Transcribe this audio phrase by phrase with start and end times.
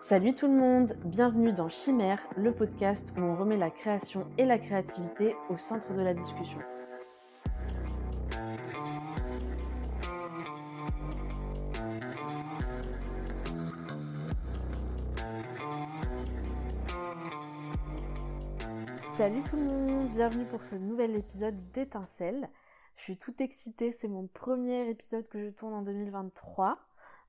[0.00, 4.44] Salut tout le monde, bienvenue dans Chimère, le podcast où on remet la création et
[4.44, 6.58] la créativité au centre de la discussion.
[19.16, 22.50] Salut tout le monde, bienvenue pour ce nouvel épisode d'Étincelle.
[22.96, 26.78] Je suis toute excitée, c'est mon premier épisode que je tourne en 2023.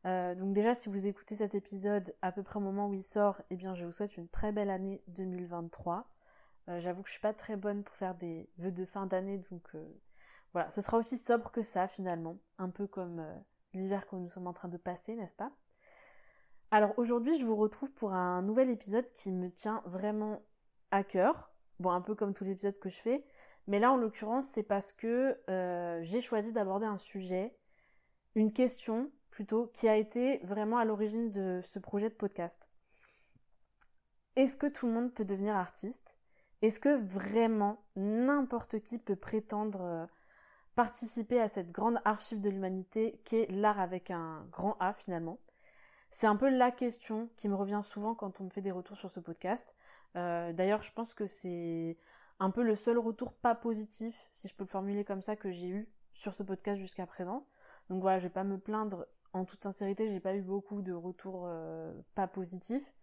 [0.06, 3.04] Euh, donc déjà, si vous écoutez cet épisode à peu près au moment où il
[3.04, 6.08] sort, eh bien, je vous souhaite une très belle année 2023.
[6.70, 9.40] Euh, j'avoue que je suis pas très bonne pour faire des vœux de fin d'année,
[9.52, 9.84] donc euh,
[10.54, 13.24] voilà, ce sera aussi sobre que ça finalement, un peu comme
[13.74, 15.52] l'hiver que nous sommes en train de passer, n'est-ce pas?
[16.72, 20.42] Alors aujourd'hui, je vous retrouve pour un nouvel épisode qui me tient vraiment
[20.92, 21.52] à cœur.
[21.80, 23.26] Bon, un peu comme tous les épisodes que je fais,
[23.68, 25.38] mais là en l'occurrence, c'est parce que
[26.02, 27.56] j'ai choisi d'aborder un sujet,
[28.36, 32.70] une question plutôt, qui a été vraiment à l'origine de ce projet de podcast.
[34.36, 36.18] Est-ce que tout le monde peut devenir artiste?
[36.62, 40.06] Est-ce que vraiment n'importe qui peut prétendre euh,
[40.76, 45.40] participer à cette grande archive de l'humanité qu'est l'art avec un grand A finalement?
[46.12, 48.98] C'est un peu la question qui me revient souvent quand on me fait des retours
[48.98, 49.76] sur ce podcast.
[50.16, 51.98] Euh, d'ailleurs, je pense que c'est
[52.40, 55.52] un peu le seul retour pas positif, si je peux le formuler comme ça, que
[55.52, 57.46] j'ai eu sur ce podcast jusqu'à présent.
[57.90, 60.94] Donc voilà, je vais pas me plaindre en toute sincérité, j'ai pas eu beaucoup de
[60.94, 62.94] retours euh, pas positifs.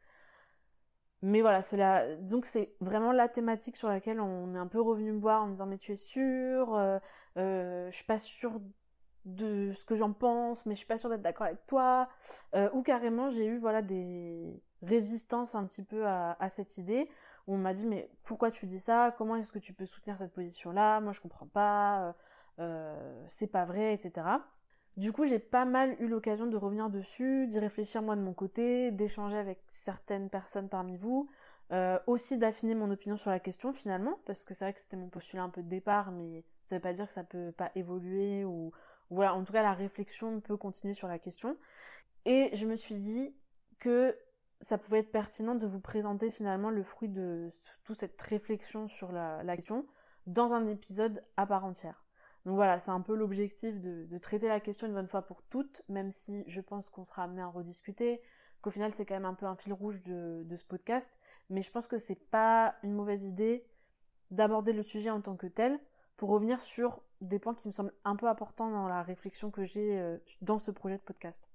[1.21, 4.67] Mais voilà, c'est la, disons que c'est vraiment la thématique sur laquelle on est un
[4.67, 6.99] peu revenu me voir en me disant mais tu es sûr, euh,
[7.37, 8.61] euh, je suis pas sûre
[9.25, 12.09] de ce que j'en pense, mais je suis pas sûre d'être d'accord avec toi,
[12.73, 17.09] ou carrément j'ai eu voilà des résistances un petit peu à, à cette idée
[17.47, 20.33] on m'a dit mais pourquoi tu dis ça, comment est-ce que tu peux soutenir cette
[20.33, 22.15] position là, moi je comprends pas,
[23.29, 24.39] c'est pas vrai, etc.
[24.97, 28.35] Du coup, j'ai pas mal eu l'occasion de revenir dessus, d'y réfléchir moi de mon
[28.35, 31.31] côté, d'échanger avec certaines personnes parmi vous,
[31.73, 34.99] euh, aussi d'affiner mon opinion sur la question finalement, parce que c'est vrai que c'était
[34.99, 37.73] mon postulat un peu de départ, mais ça veut pas dire que ça peut pas
[37.75, 38.73] évoluer ou
[39.09, 41.57] voilà, en tout cas la réflexion peut continuer sur la question.
[42.27, 43.35] Et je me suis dit
[43.79, 44.17] que
[44.63, 47.51] ça pouvait être pertinent de vous présenter finalement le fruit de
[47.85, 49.87] toute cette réflexion sur la, question
[50.27, 52.07] dans un épisode à part entière.
[52.47, 55.83] Donc voilà, c'est un peu l'objectif de, traiter la question une bonne fois pour toutes,
[55.89, 58.23] même si je pense qu'on sera amené à en rediscuter,
[58.61, 61.19] qu'au final c'est quand même un peu un fil rouge de, ce podcast,
[61.51, 63.67] mais je pense que c'est pas une mauvaise idée
[64.31, 65.79] d'aborder le sujet en tant que tel
[66.17, 69.65] pour revenir sur des points qui me semblent un peu importants dans la réflexion que
[69.65, 71.49] j'ai euh, dans ce projet de podcast.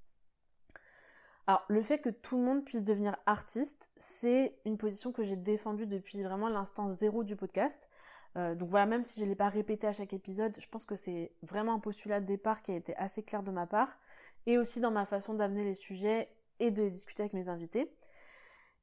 [1.47, 5.37] Alors, le fait que tout le monde puisse devenir artiste, c'est une position que j'ai
[5.37, 7.89] défendue depuis vraiment l'instant zéro du podcast.
[8.35, 10.85] Euh, donc voilà, même si je ne l'ai pas répété à chaque épisode, je pense
[10.85, 13.97] que c'est vraiment un postulat de départ qui a été assez clair de ma part,
[14.45, 17.95] et aussi dans ma façon d'amener les sujets et de les discuter avec mes invités.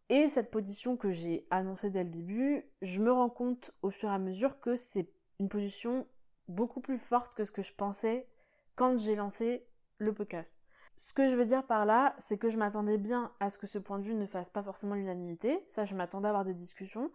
[0.08, 4.08] Et cette position que j'ai annoncée dès le début, je me rends compte au fur
[4.08, 6.06] et à mesure que c'est une position
[6.48, 8.26] beaucoup plus forte que ce que je pensais
[8.74, 9.66] quand j'ai lancé
[9.98, 10.63] le podcast.
[10.96, 13.66] Ce que je veux dire par là, c'est que je m'attendais bien à ce que
[13.66, 15.64] ce point de vue ne fasse pas forcément l'unanimité.
[15.66, 17.10] Ça, je m'attendais à avoir des discussions.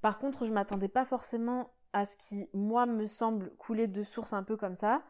[0.00, 4.32] Par contre, je m'attendais pas forcément à ce qui, moi, me semble couler de source
[4.32, 5.02] un peu comme ça.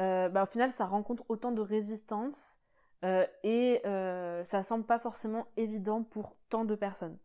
[0.00, 2.58] Euh, bah, au final, ça rencontre autant de résistance
[3.04, 7.18] euh, et euh, ça semble pas forcément évident pour tant de personnes.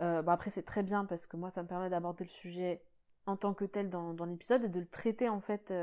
[0.00, 2.82] Bah, après, c'est très bien parce que moi, ça me permet d'aborder le sujet
[3.26, 5.74] en tant que tel dans l'épisode et de le traiter en fait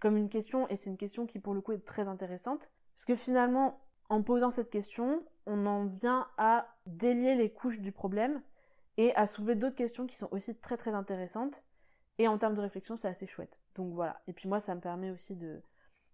[0.00, 0.68] comme une question.
[0.68, 3.78] Et c'est une question qui, pour le coup, est très intéressante parce que finalement,
[4.08, 8.42] en posant cette question, on en vient à délier les couches du problème
[8.96, 11.62] et à soulever d'autres questions qui sont aussi très très intéressantes.
[12.18, 13.60] Et en termes de réflexion, c'est assez chouette.
[13.76, 14.20] Donc voilà.
[14.26, 15.62] Et puis moi, ça me permet aussi de,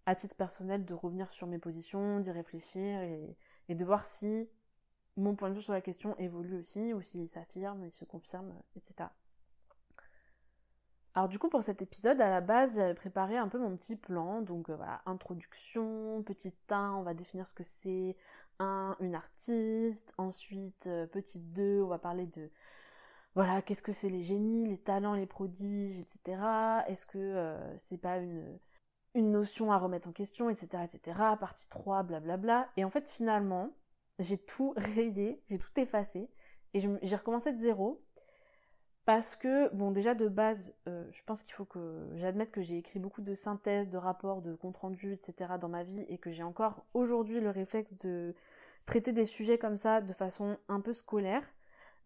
[0.04, 3.34] à titre personnel, de revenir sur mes positions, d'y réfléchir et,
[3.70, 4.50] et, de voir si
[5.16, 8.52] mon point de vue sur la question évolue aussi, ou s'il s'affirme, il se confirme,
[8.76, 9.08] etc.
[11.14, 13.96] Alors du coup pour cet épisode, à la base j'avais préparé un peu mon petit
[13.96, 18.16] plan, donc euh, voilà, introduction, petit 1, on va définir ce que c'est,
[18.58, 22.50] un, une artiste, ensuite euh, petit 2, on va parler de
[23.34, 26.40] voilà, qu'est-ce que c'est les génies, les talents, les prodiges, etc.
[26.86, 28.58] Est-ce que euh, c'est pas une,
[29.14, 31.18] une notion à remettre en question, etc., etc.
[31.40, 32.70] Partie 3, blablabla.
[32.76, 33.76] Et en fait, finalement,
[34.20, 36.30] j'ai tout rayé, j'ai tout effacé,
[36.74, 38.03] et j'ai recommencé de zéro.
[39.04, 42.78] Parce que, bon, déjà de base, euh, je pense qu'il faut que j'admette que j'ai
[42.78, 45.54] écrit beaucoup de synthèses, de rapports, de comptes rendus, etc.
[45.60, 48.34] dans ma vie, et que j'ai encore aujourd'hui le réflexe de
[48.86, 51.42] traiter des sujets comme ça de façon un peu scolaire.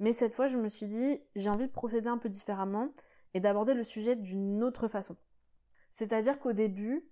[0.00, 2.92] Mais cette fois, je me suis dit, j'ai envie de procéder un peu différemment
[3.34, 5.16] et d'aborder le sujet d'une autre façon.
[5.90, 7.04] C'est-à-dire qu'au début,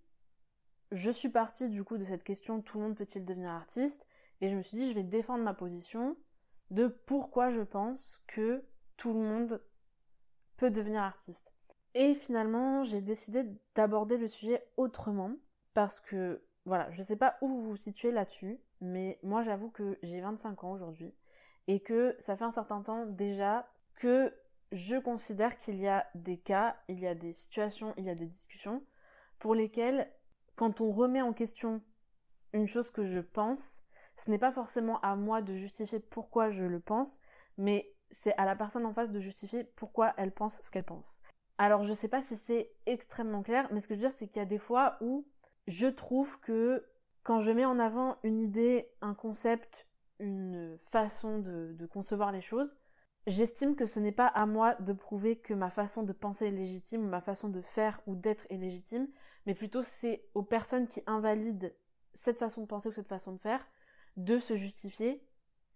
[0.93, 4.06] je suis partie du coup de cette question tout le monde peut-il devenir artiste?
[4.41, 6.17] Et je me suis dit je vais défendre ma position
[6.71, 8.65] de pourquoi je pense que
[8.97, 9.61] tout le monde
[10.56, 11.53] peut devenir artiste.
[11.94, 13.44] Et finalement, j'ai décidé
[13.75, 15.32] d'aborder le sujet autrement
[15.73, 19.99] parce que voilà, je sais pas où vous vous situez là-dessus, mais moi j'avoue que
[20.03, 21.14] j'ai 25 ans aujourd'hui
[21.69, 24.35] et que ça fait un certain temps déjà que
[24.73, 28.14] je considère qu'il y a des cas, il y a des situations, il y a
[28.14, 28.82] des discussions
[29.38, 30.11] pour lesquelles
[30.56, 31.82] quand on remet en question
[32.53, 33.82] une chose que je pense,
[34.17, 37.20] ce n'est pas forcément à moi de justifier pourquoi je le pense,
[37.58, 41.21] mais c'est à la personne en face de justifier pourquoi elle pense ce qu'elle pense.
[41.59, 44.27] Alors je sais pas si c'est extrêmement clair, mais ce que je veux dire c'est
[44.27, 45.27] qu'il y a des fois où
[45.67, 46.87] je trouve que
[47.25, 49.87] quand je mets en avant une idée, un concept,
[50.19, 52.79] une façon de, de concevoir les choses,
[53.27, 56.53] j'estime que ce n'est pas à moi de prouver que ma façon de penser est
[56.53, 59.09] légitime, ou ma façon de faire ou d'être est légitime,
[59.45, 61.71] mais plutôt c'est aux personnes qui invalident
[62.15, 63.63] cette façon de penser ou cette façon de faire
[64.17, 65.23] de se justifier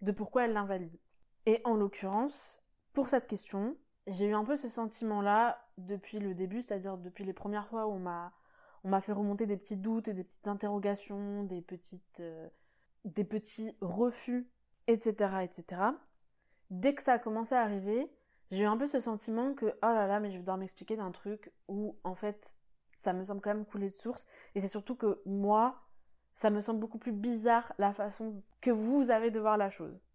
[0.01, 0.99] de pourquoi elles l'invalident.
[1.47, 3.77] Et en l'occurrence, pour cette question,
[4.07, 7.93] j'ai eu un peu ce sentiment-là depuis le début, c'est-à-dire depuis les premières fois où
[7.93, 11.65] on m'a fait remonter des petits doutes et des petites interrogations, des
[12.21, 12.49] euh,
[13.05, 14.51] petits refus,
[14.87, 15.83] etc., etc.
[16.71, 18.11] Dès que ça a commencé à arriver,
[18.51, 20.97] j'ai eu un peu ce sentiment que oh là là, mais je vais devoir m'expliquer
[20.97, 22.57] d'un truc où en fait
[22.97, 25.81] ça me semble quand même couler de source et c'est surtout que moi
[26.35, 30.10] ça me semble beaucoup plus bizarre la façon que vous avez de voir la chose.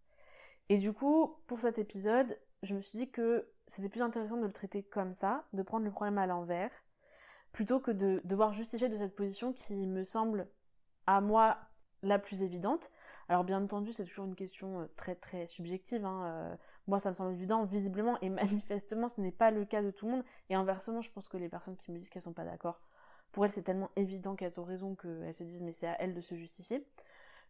[0.70, 4.46] Et du coup, pour cet épisode, je me suis dit que c'était plus intéressant de
[4.46, 6.72] le traiter comme ça, de prendre le problème à l'envers,
[7.52, 10.48] plutôt que de devoir justifier de cette position qui me semble,
[11.08, 11.58] à moi,
[12.02, 12.92] la plus évidente.
[13.30, 16.06] Alors bien entendu, c'est toujours une question euh, très très subjective.
[16.06, 16.26] Hein.
[16.26, 16.56] Euh,
[16.88, 20.06] moi, ça me semble évident, visiblement et manifestement, ce n'est pas le cas de tout
[20.06, 20.24] le monde.
[20.50, 22.80] Et inversement, je pense que les personnes qui me disent qu'elles sont pas d'accord,
[23.32, 26.14] pour elles, c'est tellement évident qu'elles ont raison qu'elles se disent mais c'est à elles
[26.14, 26.86] de se justifier.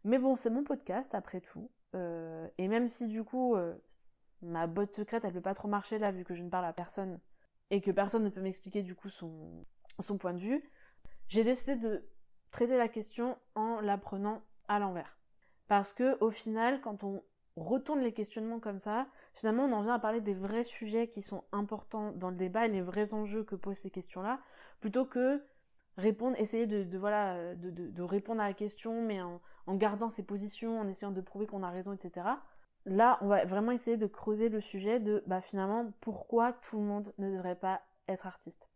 [0.05, 1.71] Mais bon, c'est mon podcast après tout.
[1.95, 3.73] Euh, et même si du coup, euh,
[4.43, 6.73] ma botte secrète, elle peut pas trop marcher là, vu que je ne parle à
[6.73, 7.19] personne,
[7.71, 9.65] et que personne ne peut m'expliquer du coup son,
[10.19, 10.63] point de vue,
[11.27, 12.07] j'ai décidé de
[12.51, 15.17] traiter la question en la prenant à l'envers.
[15.67, 17.23] Parce que au final, quand on
[17.55, 21.23] retourne les questionnements comme ça, finalement on en vient à parler des vrais sujets qui
[21.23, 24.39] sont importants dans le débat et les vrais enjeux que posent ces questions-là,
[24.81, 25.43] plutôt que
[25.97, 30.23] répondre, essayer de, voilà, de, de, répondre à la question, mais en, en gardant ses
[30.23, 32.27] positions, en essayant de prouver qu'on a raison, etc.
[32.85, 36.83] Là, on va vraiment essayer de creuser le sujet de, bah, finalement, pourquoi tout le
[36.83, 38.69] monde ne devrait pas être artiste.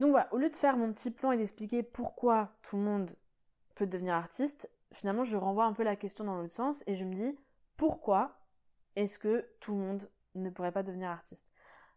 [0.00, 3.12] Donc voilà, au lieu de faire mon petit plan et d'expliquer pourquoi tout le monde
[3.74, 7.04] peut devenir artiste, finalement, je renvoie un peu la question dans l'autre sens et je
[7.04, 7.36] me dis,
[7.76, 8.38] pourquoi
[8.96, 11.52] est-ce que tout le monde ne pourrait pas devenir artiste?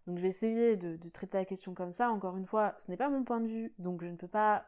[0.08, 2.10] Donc je vais essayer de, traiter la question comme ça.
[2.10, 4.66] Encore une fois, ce n'est pas mon point de vue, donc je ne peux pas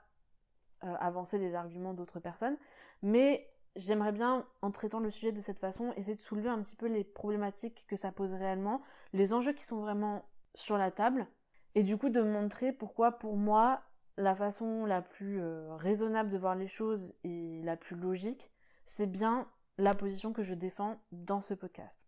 [0.83, 2.57] euh, avancer les arguments d'autres personnes.
[3.01, 6.75] Mais j'aimerais bien, en traitant le sujet de cette façon, essayer de soulever un petit
[6.75, 8.81] peu les problématiques que ça pose réellement,
[9.13, 10.25] les enjeux qui sont vraiment
[10.55, 11.27] sur la table,
[11.75, 13.81] et du coup de montrer pourquoi pour moi
[14.17, 18.51] la façon la plus euh, raisonnable de voir les choses et la plus logique,
[18.85, 19.47] c'est bien
[19.79, 22.07] la position que je défends dans ce podcast.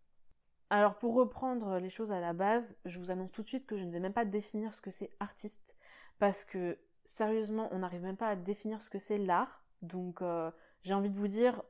[0.70, 3.76] Alors pour reprendre les choses à la base, je vous annonce tout de suite que
[3.76, 5.76] je ne vais même pas définir ce que c'est artiste,
[6.18, 9.64] parce que sérieusement, on n'arrive même pas à définir ce que c'est l'art.
[9.82, 10.50] Donc euh,
[10.82, 11.62] j'ai envie de vous dire,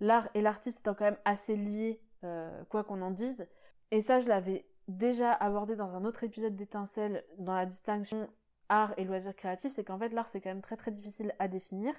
[0.00, 3.46] l'art et l'artiste étant quand même assez liés, euh, quoi qu'on en dise.
[3.90, 8.28] Et ça, je l'avais déjà abordé dans un autre épisode d'étincelle dans la distinction
[8.68, 11.48] art et loisir créatif, c'est qu'en fait l'art c'est quand même très très difficile à
[11.48, 11.94] définir.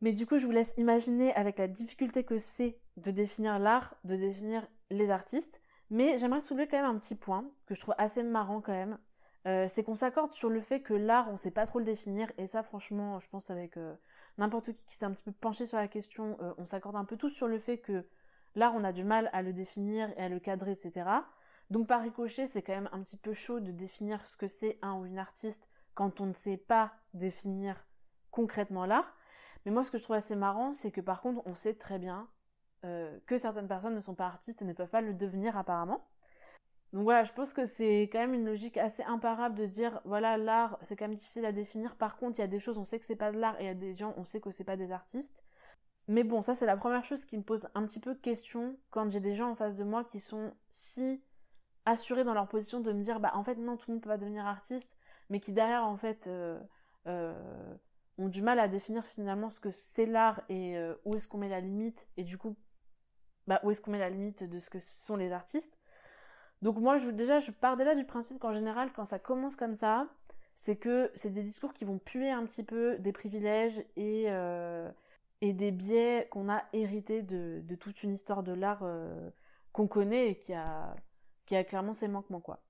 [0.00, 3.96] Mais du coup, je vous laisse imaginer avec la difficulté que c'est de définir l'art,
[4.04, 5.60] de définir les artistes.
[5.90, 8.98] Mais j'aimerais soulever quand même un petit point que je trouve assez marrant quand même.
[9.48, 12.30] Euh, c'est qu'on s'accorde sur le fait que l'art, on sait pas trop le définir.
[12.36, 13.94] Et ça, franchement, je pense avec euh,
[14.36, 17.04] n'importe qui qui s'est un petit peu penché sur la question, euh, on s'accorde un
[17.06, 18.06] peu tous sur le fait que
[18.56, 21.08] l'art, on a du mal à le définir et à le cadrer, etc.
[21.70, 24.78] Donc par ricochet, c'est quand même un petit peu chaud de définir ce que c'est
[24.82, 27.86] un ou une artiste quand on ne sait pas définir
[28.30, 29.16] concrètement l'art.
[29.64, 31.98] Mais moi, ce que je trouve assez marrant, c'est que par contre, on sait très
[31.98, 32.28] bien
[33.26, 36.06] que certaines personnes ne sont pas artistes et ne peuvent pas le devenir apparemment.
[36.92, 40.38] Donc voilà, je pense que c'est quand même une logique assez imparable de dire voilà
[40.38, 41.96] l'art c'est quand même difficile à définir.
[41.96, 43.64] Par contre, il y a des choses on sait que c'est pas de l'art et
[43.64, 45.44] il y a des gens on sait que c'est pas des artistes.
[46.08, 49.10] Mais bon, ça c'est la première chose qui me pose un petit peu question quand
[49.10, 51.22] j'ai des gens en face de moi qui sont si
[51.84, 54.10] assurés dans leur position de me dire bah en fait non tout le monde peut
[54.10, 54.96] pas devenir artiste,
[55.30, 56.58] mais qui derrière en fait euh,
[57.06, 57.74] euh,
[58.16, 61.48] ont du mal à définir finalement ce que c'est l'art et où est-ce qu'on met
[61.48, 62.56] la limite et du coup
[63.48, 65.78] bah, où est-ce qu'on met la limite de ce que sont les artistes.
[66.62, 69.74] Donc moi, je, déjà, je pars déjà du principe qu'en général, quand ça commence comme
[69.74, 70.08] ça,
[70.56, 74.90] c'est que c'est des discours qui vont puer un petit peu des privilèges et, euh,
[75.40, 79.30] et des biais qu'on a hérités de, toute une histoire de l'art euh,
[79.72, 80.96] qu'on connaît et qui a,
[81.46, 82.60] qui a clairement ses manquements, quoi.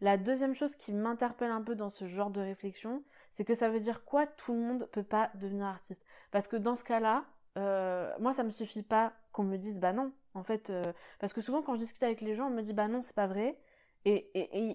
[0.00, 3.68] La deuxième chose qui m'interpelle un peu dans ce genre de réflexion, c'est que ça
[3.68, 6.06] veut dire quoi tout le monde peut pas devenir artiste?
[6.30, 7.24] Parce que dans ce cas-là,
[7.58, 11.32] euh, moi ça me suffit pas qu'on me dise bah non, en fait, euh, parce
[11.32, 13.28] que souvent quand je discute avec les gens, on me dit bah non, c'est pas
[13.28, 13.56] vrai.
[14.04, 14.30] Et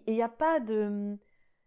[0.08, 1.18] il n'y a pas de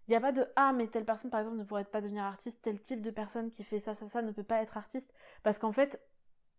[0.09, 2.25] il n'y a pas de ah mais telle personne par exemple ne pourrait pas devenir
[2.25, 5.15] artiste, tel type de personne qui fait ça ça ça ne peut pas être artiste.
[5.43, 6.01] Parce qu'en fait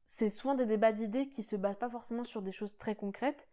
[0.06, 3.48] c'est souvent des débats d'idées qui se basent pas forcément sur des choses très concrètes.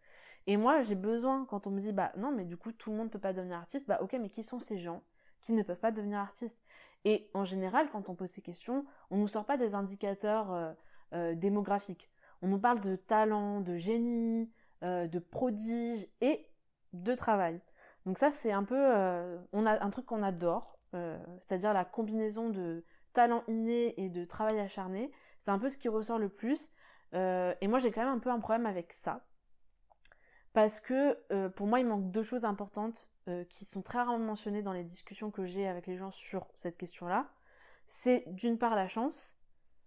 [0.47, 2.97] Et moi j'ai besoin quand on me dit bah non mais du coup tout le
[2.97, 5.01] monde peut pas devenir artiste bah ok mais qui sont ces gens
[5.41, 6.61] qui ne peuvent pas devenir artistes?
[7.05, 10.73] Et en général quand on pose ces questions on nous sort pas des indicateurs euh,
[11.13, 12.09] euh, démographiques
[12.41, 14.51] on nous parle de talent de génie
[14.83, 16.47] euh, de prodige et
[16.93, 17.61] de travail
[18.05, 21.85] donc ça, c'est un peu, euh, on a un truc qu'on adore, euh, c'est-à-dire la
[21.85, 25.11] combinaison de talent inné et de travail acharné.
[25.39, 26.69] C'est un peu ce qui ressort le plus.
[27.13, 29.25] Et moi, j'ai quand même un peu un problème avec ça.
[30.51, 31.17] Parce que
[31.55, 33.07] pour moi, il manque deux choses importantes
[33.47, 36.75] qui sont très rarement mentionnées dans les discussions que j'ai avec les gens sur cette
[36.75, 37.29] question-là.
[37.87, 39.33] C'est d'une part la chance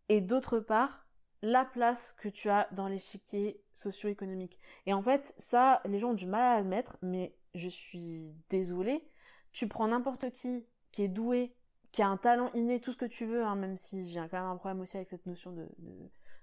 [0.08, 1.06] et d'autre part
[1.42, 4.58] la place que tu as dans l'échiquier socio-économique.
[4.86, 9.04] Et en fait, ça, les gens ont du mal à admettre, mais je suis désolée,
[9.52, 11.54] tu prends n'importe qui qui est doué,
[11.92, 14.38] qui a un talent inné, tout ce que tu veux, hein, même si j'ai quand
[14.38, 15.68] même un problème aussi avec cette notion de,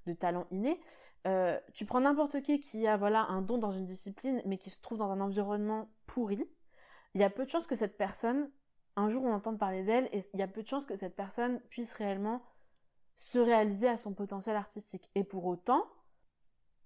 [0.05, 0.79] de, talent inné,
[1.27, 4.69] euh, tu prends n'importe qui qui a voilà un don dans une discipline, mais qui
[4.69, 6.47] se trouve dans un environnement pourri,
[7.13, 8.49] il y a peu de chances que cette personne,
[8.95, 11.15] un jour on entende parler d'elle, et il y a peu de chances que cette
[11.15, 12.41] personne puisse réellement
[13.17, 15.10] se réaliser à son potentiel artistique.
[15.15, 15.86] Et pour autant,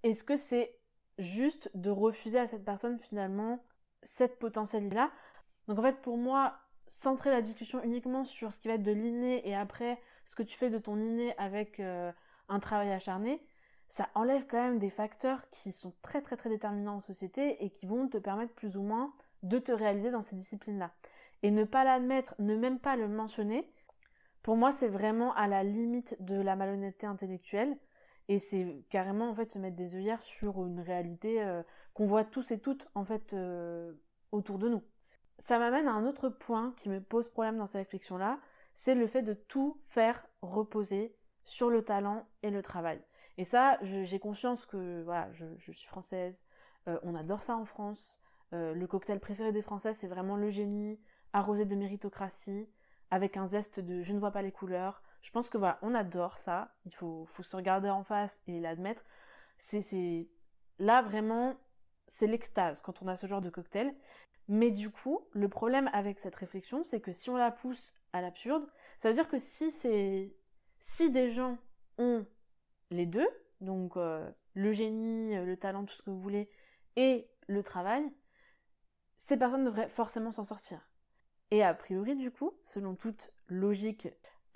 [0.03, 0.77] est-ce que c'est
[1.17, 3.63] juste de refuser à cette personne finalement
[4.01, 5.12] cette potentialité-là?
[5.67, 6.57] Donc en fait, pour moi,
[6.88, 10.43] centrer la discussion uniquement sur ce qui va être de l'inné et après ce que
[10.43, 12.12] tu fais de ton inné avec euh,
[12.48, 13.45] un travail acharné,
[13.89, 17.69] ça enlève quand même des facteurs qui sont très très très déterminants en société et
[17.69, 20.91] qui vont te permettre plus ou moins de te réaliser dans ces disciplines-là.
[21.41, 23.71] Et ne pas l'admettre, ne même pas le mentionner,
[24.50, 27.77] pour moi c'est vraiment à la limite de la malhonnêteté intellectuelle
[28.29, 31.62] et c'est carrément en fait se mettre des œillères sur une réalité euh,
[31.94, 33.94] qu'on voit tous et toutes en fait euh,
[34.32, 34.82] autour de nous.
[35.38, 38.39] Ça m'amène à un autre point qui me pose problème dans ces réflexions-là,
[38.74, 41.15] c'est le fait de tout faire reposer
[41.46, 43.00] sur le talent et le travail.
[43.38, 46.44] Et ça, j'ai conscience que voilà, je, suis française,
[46.88, 48.18] euh, on adore ça en France.
[48.51, 51.00] Le cocktail préféré des Français, c'est vraiment le génie,
[51.34, 52.68] arrosé de méritocratie,
[53.11, 55.01] avec un zeste de je ne vois pas les couleurs.
[55.21, 56.73] Je pense que voilà, on adore ça.
[56.85, 59.05] Il faut, se regarder en face et l'admettre.
[59.57, 60.29] C'est
[60.79, 61.57] là vraiment
[62.07, 63.93] c'est l'extase quand on a ce genre de cocktail.
[64.47, 68.21] Mais du coup, le problème avec cette réflexion, c'est que si on la pousse à
[68.21, 68.65] l'absurde,
[68.97, 70.35] ça veut dire que si c'est
[70.79, 71.57] si des gens
[71.97, 72.25] ont
[72.89, 73.27] les deux,
[73.61, 76.49] donc euh, le génie, le talent, tout ce que vous voulez,
[76.95, 78.03] et le travail,
[79.17, 80.88] ces personnes devraient forcément s'en sortir.
[81.51, 84.08] Et a priori, du coup, selon toute logique,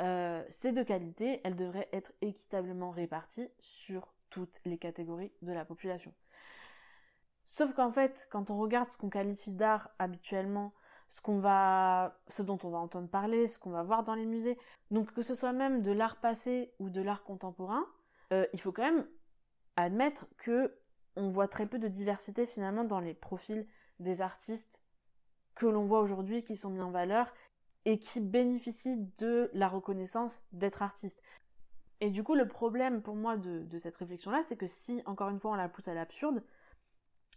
[0.01, 5.65] euh, ces deux qualités, elles devraient être équitablement réparties sur toutes les catégories de la
[5.65, 6.13] population.
[7.45, 10.73] Sauf qu'en fait, quand on regarde ce qu'on qualifie d'art habituellement,
[11.09, 14.25] ce qu'on va, ce dont on va entendre parler, ce qu'on va voir dans les
[14.25, 14.57] musées,
[14.89, 17.85] donc que ce soit même de l'art passé ou de l'art contemporain,
[18.31, 19.07] euh, il faut quand même
[19.75, 20.75] admettre que
[21.15, 23.67] on voit très peu de diversité finalement dans les profils
[23.99, 24.82] des artistes
[25.55, 27.33] que l'on voit aujourd'hui qui sont mis en valeur
[27.85, 31.21] et qui bénéficient de la reconnaissance d'être artistes.
[31.99, 35.39] Et du coup, le problème pour moi de, cette réflexion-là, c'est que si, encore une
[35.39, 36.43] fois, on la pousse à l'absurde,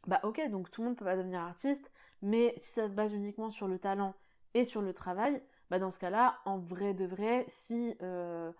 [0.06, 1.90] bah ok, donc tout le monde peut pas devenir artiste,
[2.22, 4.14] mais si ça se base uniquement sur le talent
[4.54, 8.52] et sur le travail, bah dans ce cas-là, en vrai de vrai, si, euh,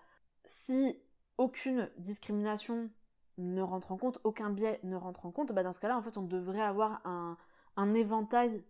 [1.39, 2.91] aucune discrimination
[3.39, 6.03] ne rentre en compte, aucun biais ne rentre en compte, bah dans ce cas-là, en
[6.03, 8.65] fait, on devrait avoir un éventail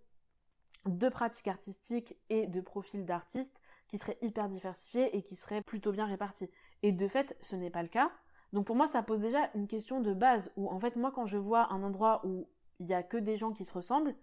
[0.86, 5.92] de pratiques artistiques et de profils d'artistes qui serait hyper diversifié et qui serait plutôt
[5.92, 6.50] bien répartis.
[6.82, 8.10] Et de fait, ce n'est pas le cas.
[8.52, 11.26] Donc pour moi, ça pose déjà une question de base où en fait, moi, quand
[11.26, 14.14] je vois un endroit où il y a que des gens qui se ressemblent,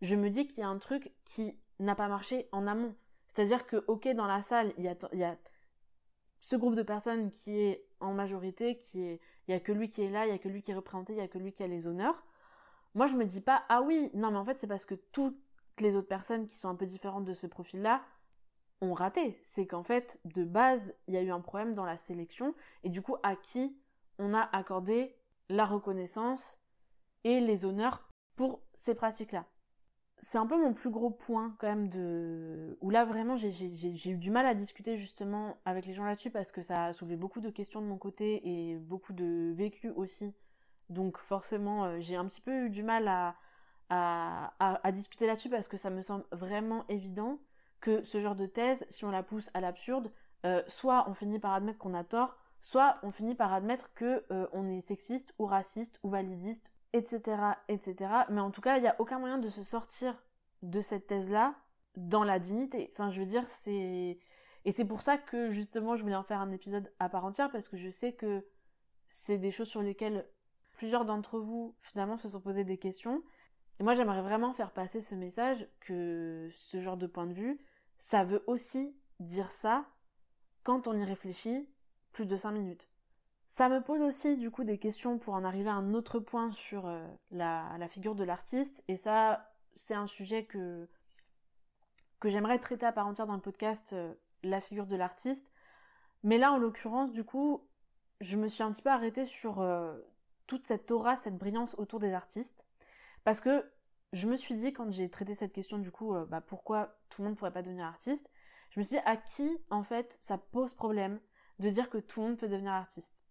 [0.00, 2.94] je me dis qu'il y a un truc qui n'a pas marché en amont.
[3.26, 5.36] C'est-à-dire que, ok, dans la salle, il y a, y a
[6.40, 9.88] ce groupe de personnes qui est en majorité, qui est, il y a que lui
[9.88, 11.38] qui est là, il y a que lui qui est représenté, il y a que
[11.38, 12.26] lui qui a les honneurs.
[12.94, 15.38] Moi, je me dis pas, ah oui, non, mais en fait, c'est parce que toutes
[15.78, 18.02] les autres personnes qui sont un peu différentes de ce profil-là
[18.80, 19.38] ont raté.
[19.42, 22.88] C'est qu'en fait, de base, il y a eu un problème dans la sélection, et
[22.88, 23.76] du coup, à qui
[24.18, 25.16] on a accordé
[25.48, 26.58] la reconnaissance
[27.24, 29.44] et les honneurs pour ces pratiques-là.
[30.18, 34.16] c'est un peu mon plus gros point quand même de où là vraiment j'ai eu
[34.16, 37.40] du mal à discuter justement avec les gens là-dessus parce que ça a soulevé beaucoup
[37.40, 40.34] de questions de mon côté et beaucoup de vécu aussi
[40.88, 43.36] donc forcément euh, j'ai un petit peu eu du mal à,
[43.90, 47.38] à, discuter là-dessus parce que ça me semble vraiment évident
[47.80, 50.10] que ce genre de thèse si on la pousse à l'absurde
[50.46, 54.24] euh, soit on finit par admettre qu'on a tort soit on finit par admettre que
[54.30, 58.12] euh, on est sexiste ou raciste ou validiste etc., etc.
[58.30, 60.14] Mais en tout cas, il n'y a aucun moyen de se sortir
[60.62, 61.54] de cette thèse-là
[61.96, 62.90] dans la dignité.
[62.92, 64.18] Enfin, je veux dire, c'est...
[64.66, 67.50] Et c'est pour ça que, justement, je voulais en faire un épisode à part entière,
[67.50, 68.44] parce que je sais que
[69.08, 70.28] c'est des choses sur lesquelles
[70.72, 73.22] plusieurs d'entre vous, finalement, se sont posés des questions.
[73.80, 77.58] Et moi, j'aimerais vraiment faire passer ce message que ce genre de point de vue,
[77.98, 79.86] ça veut aussi dire ça
[80.64, 81.66] quand on y réfléchit
[82.12, 82.90] plus de 5 minutes.
[83.48, 86.50] Ça me pose aussi du coup des questions pour en arriver à un autre point
[86.52, 88.84] sur euh, la, figure de l'artiste.
[88.86, 90.86] Et ça, c'est un sujet que,
[92.22, 95.50] j'aimerais traiter à part entière dans le podcast, euh, la figure de l'artiste.
[96.22, 97.66] Mais là, en l'occurrence, du coup,
[98.20, 99.98] je me suis un petit peu arrêtée sur euh,
[100.46, 102.66] toute cette aura, cette brillance autour des artistes.
[103.24, 103.70] Parce que
[104.12, 107.26] je me suis dit, quand j'ai traité cette question, du coup, bah, pourquoi tout le
[107.26, 108.30] monde ne pourrait pas devenir artiste,
[108.70, 111.20] je me suis dit, à qui, en fait, ça pose problème
[111.58, 113.24] de dire que tout le monde peut devenir artiste?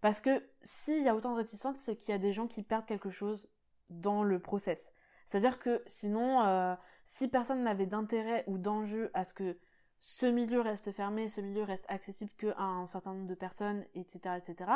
[0.00, 2.62] Parce que s'il y a autant de réticence, c'est qu'il y a des gens qui
[2.62, 3.48] perdent quelque chose
[3.90, 4.92] dans le process.
[5.26, 9.58] C'est-à-dire que sinon, euh, si personne n'avait d'intérêt ou d'enjeu à ce que
[10.00, 14.36] ce milieu reste fermé, ce milieu reste accessible qu'à un certain nombre de personnes, etc.,
[14.36, 14.70] etc.,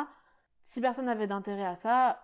[0.63, 2.21] si personne n'avait d'intérêt à ça,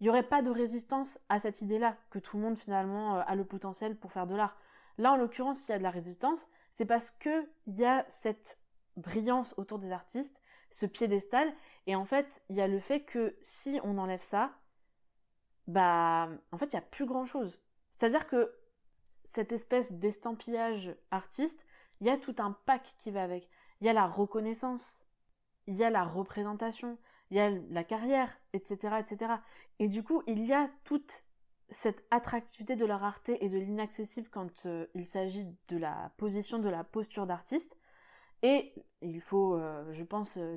[0.00, 3.22] il n'y aurait pas de résistance à cette idée-là, que tout le monde finalement euh,
[3.26, 4.56] a le potentiel pour faire de l'art.
[4.98, 8.58] Là, en l'occurrence, s'il y a de la résistance, c'est parce qu'il y a cette
[8.96, 10.40] brillance autour des artistes,
[10.70, 11.52] ce piédestal,
[11.86, 14.52] et en fait, il y a le fait que si on enlève ça,
[15.66, 17.60] bah, en fait, il n'y a plus grand chose.
[17.90, 18.54] C'est-à-dire que
[19.24, 21.66] cette espèce d'estampillage artiste,
[22.00, 23.48] il y a tout un pack qui va avec.
[23.80, 25.04] Il y a la reconnaissance,
[25.66, 26.98] il y a la représentation,
[27.30, 29.34] il y a la carrière, etc., etc.
[29.78, 31.24] Et du coup, il y a toute
[31.68, 36.58] cette attractivité de la rareté et de l'inaccessible quand euh, il s'agit de la position,
[36.58, 37.76] de la posture d'artiste,
[38.42, 40.56] et il faut, euh, je pense, euh,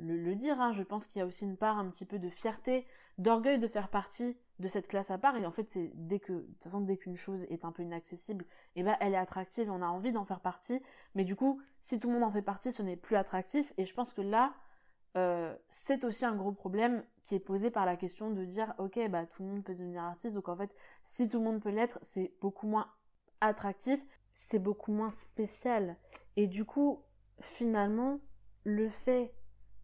[0.00, 2.28] le, dire, hein, je pense qu'il y a aussi une part un petit peu de
[2.28, 5.36] fierté, d'orgueil de faire partie de cette classe à part.
[5.36, 7.82] Et en fait, c'est dès que, de toute façon, dès qu'une chose est un peu
[7.82, 8.44] inaccessible,
[8.76, 10.82] eh ben, elle est attractive on a envie d'en faire partie.
[11.14, 13.72] Mais du coup, si tout le monde en fait partie, ce n'est plus attractif.
[13.78, 14.52] Et je pense que là,
[15.76, 19.26] c'est aussi un gros problème qui est posé par la question de dire, ok, bah,
[19.26, 20.36] tout le monde peut devenir artiste.
[20.36, 22.86] Donc en fait, si tout le monde peut l'être, c'est beaucoup moins
[23.40, 24.00] attractif,
[24.32, 25.96] c'est beaucoup moins spécial.
[26.36, 27.02] Et du coup,
[27.40, 28.20] finalement,
[28.62, 29.34] le fait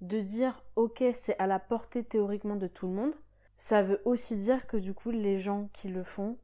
[0.00, 3.16] de dire ok, c'est à la portée théoriquement de tout le monde,
[3.56, 6.38] ça veut aussi dire que du coup, les gens qui le font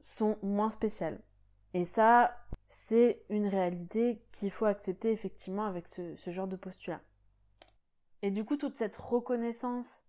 [0.00, 1.20] sont moins spéciales.
[1.74, 2.34] Et ça,
[2.68, 7.02] c'est une réalité qu'il faut accepter effectivement avec ce, genre de postulat.
[8.22, 10.04] Et du coup, toute cette reconnaissance,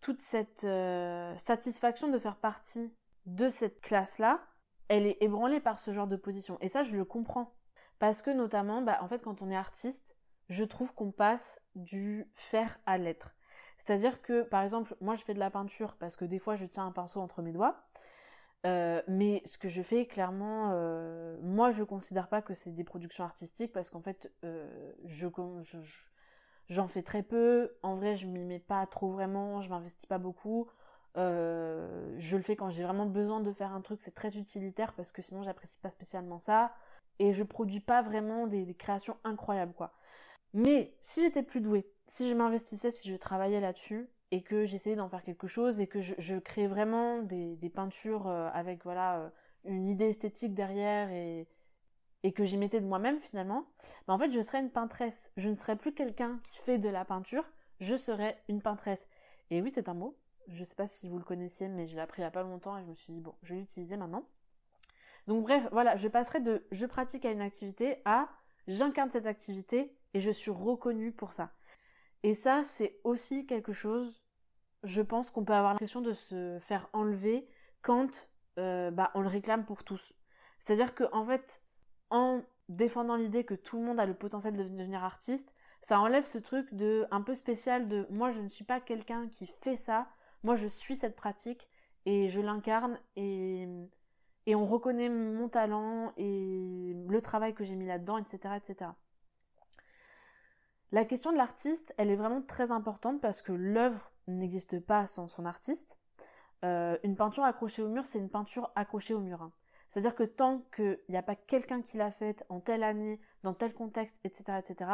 [0.00, 2.94] toute cette euh, satisfaction de faire partie
[3.26, 4.40] de cette classe-là,
[4.88, 6.58] elle est ébranlée par ce genre de position.
[6.60, 7.56] Et ça, je le comprends.
[7.98, 10.16] Parce que notamment, bah, en fait, quand on est artiste,
[10.48, 13.34] je trouve qu'on passe du faire à l'être.
[13.78, 16.64] C'est-à-dire que, par exemple, moi je fais de la peinture parce que des fois je
[16.64, 17.82] tiens un pinceau entre mes doigts.
[18.64, 22.84] Euh, mais ce que je fais, clairement, euh, moi je considère pas que c'est des
[22.84, 24.32] productions artistiques parce qu'en fait,
[25.04, 25.26] je,
[26.68, 27.72] j'en fais très peu.
[27.82, 30.68] En vrai, je m'y mets pas trop vraiment, je m'investis pas beaucoup.
[31.16, 35.12] je le fais quand j'ai vraiment besoin de faire un truc, c'est très utilitaire parce
[35.12, 36.72] que sinon j'apprécie pas spécialement ça
[37.18, 39.92] et je produis pas vraiment des, créations incroyables quoi.
[40.54, 44.96] Mais si j'étais plus douée, si je m'investissais, si je travaillais là-dessus et que j'essayais
[44.96, 49.18] d'en faire quelque chose et que je, je créais vraiment des, peintures euh, avec voilà
[49.18, 49.28] euh,
[49.64, 51.48] une idée esthétique derrière et,
[52.26, 53.68] et que j'y mettais de moi-même finalement,
[54.08, 55.30] bah en fait je serais une peintresse.
[55.36, 57.44] Je ne serais plus quelqu'un qui fait de la peinture,
[57.78, 59.06] je serais une peintresse.
[59.50, 60.18] Et oui, c'est un mot.
[60.48, 62.42] Je sais pas si vous le connaissiez, mais je l'ai appris il y a pas
[62.42, 64.26] longtemps et je me suis dit bon, je vais l'utiliser maintenant.
[65.28, 68.28] Donc bref, voilà, je passerai de je pratique à une activité à
[68.66, 71.52] j'incarne cette activité et je suis reconnue pour ça.
[72.24, 74.20] Et ça, c'est aussi quelque chose,
[74.82, 77.46] je pense qu'on peut avoir l'impression de se faire enlever
[77.82, 80.12] quand euh, bah, on le réclame pour tous.
[80.58, 81.62] C'est-à-dire que en fait,
[82.10, 86.24] en défendant l'idée que tout le monde a le potentiel de devenir artiste, ça enlève
[86.24, 89.76] ce truc de un peu spécial de moi je ne suis pas quelqu'un qui fait
[89.76, 90.08] ça,
[90.42, 91.68] moi je suis cette pratique
[92.06, 93.68] et je l'incarne et
[94.46, 98.90] et on reconnaît mon talent et le travail que j'ai mis là-dedans, etc., etc.
[100.92, 105.26] La question de l'artiste, elle est vraiment très importante parce que l'œuvre n'existe pas sans
[105.26, 105.98] son artiste.
[106.64, 109.42] Euh, une peinture accrochée au mur, c'est une peinture accrochée au mur.
[109.42, 109.52] Hein.
[109.88, 113.54] C'est-à-dire que tant qu'il n'y a pas quelqu'un qui l'a faite en telle année, dans
[113.54, 114.90] tel contexte, etc., etc.,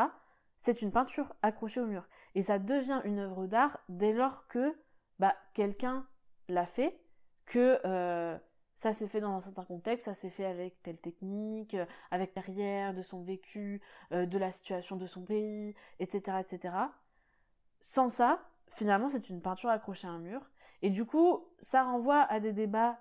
[0.57, 2.07] c'est une peinture accrochée au mur.
[2.35, 4.76] Et ça devient une œuvre d'art dès lors que
[5.18, 6.07] bah, quelqu'un
[6.48, 7.00] l'a fait,
[7.46, 8.38] que euh,
[8.76, 12.35] ça s'est fait dans un certain contexte, ça s'est fait avec telle technique, euh, avec
[12.35, 13.81] derrière de son vécu,
[14.12, 16.74] euh, de la situation de son pays, etc., etc.
[17.81, 20.48] Sans ça, finalement, c'est une peinture accrochée à un mur.
[20.83, 22.98] Et du coup, ça renvoie à des débats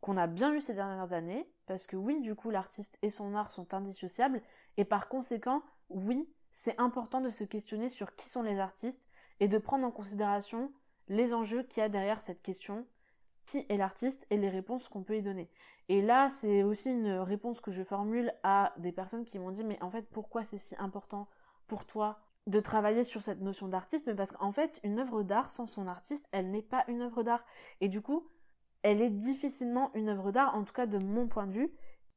[0.00, 3.34] qu'on a bien eu ces dernières années, parce que oui, du coup, l'artiste et son
[3.34, 4.42] art sont indissociables,
[4.76, 9.08] et par conséquent, oui, c'est important de se questionner sur qui sont les artistes,
[9.40, 10.72] et de prendre en considération
[11.08, 12.86] les enjeux qu'il y a derrière cette question,
[13.46, 15.50] qui est l'artiste, et les réponses qu'on peut y donner.
[15.88, 19.64] Et là, c'est aussi une réponse que je formule à des personnes qui m'ont dit,
[19.64, 21.28] mais en fait, pourquoi c'est si important
[21.66, 24.06] pour toi de travailler sur cette notion d'artiste?
[24.06, 27.22] Mais parce qu'en fait, une œuvre d'art sans son artiste, elle n'est pas une œuvre
[27.22, 27.44] d'art.
[27.80, 28.28] Et du coup,
[28.88, 31.70] elle est difficilement une œuvre d'art, en tout cas de mon point de vue.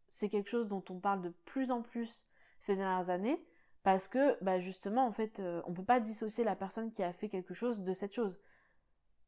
[0.07, 2.25] C'est quelque chose dont on parle de plus en plus
[2.59, 3.43] ces dernières années,
[3.83, 7.11] parce que bah justement, en fait, euh, on peut pas dissocier la personne qui a
[7.11, 8.39] fait quelque chose de cette chose.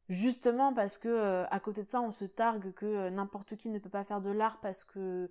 [0.08, 3.68] Justement parce que euh, à côté de ça, on se targue que euh, n'importe qui
[3.68, 5.30] ne peut pas faire de l'art parce que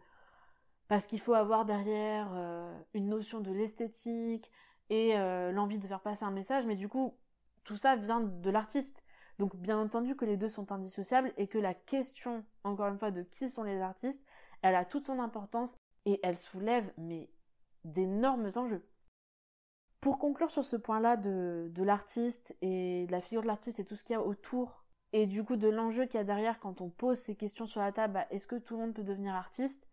[0.87, 2.29] parce qu'il faut avoir derrière
[2.93, 4.51] une notion de l'esthétique
[4.89, 5.15] et
[5.51, 7.17] l'envie de faire passer un message, mais du coup,
[7.63, 9.01] tout ça vient de l'artiste.
[9.39, 13.11] Donc bien entendu que les deux sont indissociables et que la question, encore une fois,
[13.11, 14.23] de qui sont les artistes,
[14.61, 17.29] elle a toute son importance et elle soulève mais
[17.83, 18.87] d'énormes enjeux.
[20.01, 23.95] Pour conclure sur ce point-là de, l'artiste et de la figure de l'artiste et tout
[23.95, 26.81] ce qu'il y a autour, et du coup de l'enjeu qu'il y a derrière quand
[26.81, 29.33] on pose ces questions sur la table, bah, est-ce que tout le monde peut devenir
[29.33, 29.87] artiste?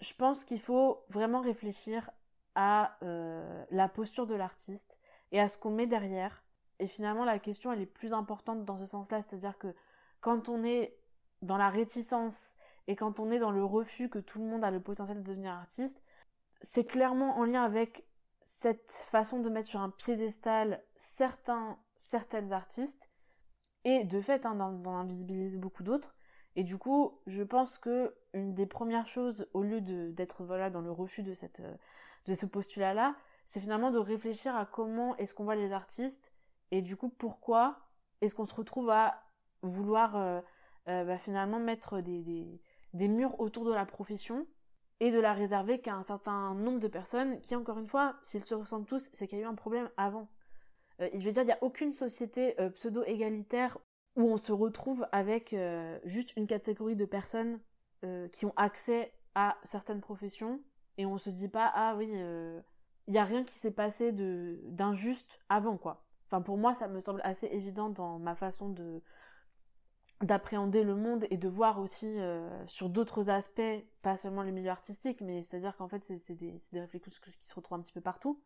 [0.00, 2.10] Je pense qu'il faut vraiment réfléchir
[2.54, 4.98] à euh, la posture de l'artiste
[5.32, 6.44] et à ce qu'on met derrière
[6.84, 9.74] et finalement, la question, elle est plus importante dans ce sens-là, c'est-à-dire que
[10.20, 10.94] quand on est
[11.40, 12.56] dans la réticence
[12.88, 15.22] et quand on est dans le refus que tout le monde a le potentiel de
[15.22, 16.02] devenir artiste,
[16.60, 18.04] c'est clairement en lien avec
[18.42, 23.08] cette façon de mettre sur un piédestal certains, certaines artistes
[23.84, 26.14] et de fait hein, d'en invisibiliser beaucoup d'autres.
[26.54, 30.82] Et du coup, je pense que une des premières choses, au lieu d'être voilà dans
[30.82, 31.62] le refus de cette
[32.26, 33.16] de ce postulat-là,
[33.46, 36.33] c'est finalement de réfléchir à comment est-ce qu'on voit les artistes
[36.70, 37.78] et du coup, pourquoi
[38.20, 39.22] est-ce qu'on se retrouve à
[39.62, 40.40] vouloir euh,
[40.88, 42.60] euh, bah, finalement mettre des,
[42.94, 44.46] murs autour de la profession
[45.00, 48.44] et de la réserver qu'à un certain nombre de personnes qui, encore une fois, s'ils
[48.44, 50.28] se ressemblent tous, c'est qu'il y a eu un problème avant.
[51.00, 53.78] Euh, je veux dire, il n'y a aucune société pseudo-égalitaire
[54.16, 55.54] où on se retrouve avec
[56.04, 57.58] juste une catégorie de personnes
[58.32, 60.60] qui ont accès à certaines professions
[60.98, 65.40] et on se dit pas, ah oui, il n'y a rien qui s'est passé d'injuste
[65.48, 66.03] avant, quoi.
[66.26, 69.02] Enfin, pour moi, ça me semble assez évident dans ma façon de
[70.22, 73.60] d'appréhender le monde et de voir aussi euh, sur d'autres aspects,
[74.00, 77.54] pas seulement le milieu artistique, mais c'est-à-dire qu'en fait, c'est des, des réflexions qui se
[77.54, 78.40] retrouvent un petit peu partout.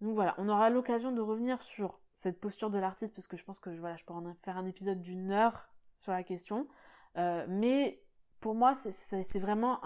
[0.00, 3.44] Donc voilà, on aura l'occasion de revenir sur cette posture de l'artiste, parce que je
[3.44, 6.66] pense que voilà, je pourrais en faire un épisode d'une heure sur la question.
[7.16, 8.02] Euh, mais
[8.40, 9.80] pour moi, c'est vraiment